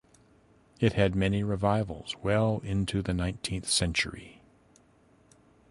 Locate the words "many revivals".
1.13-2.15